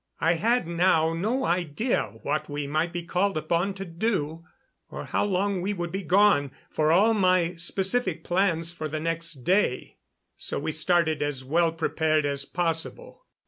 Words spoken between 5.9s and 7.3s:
be gone, for all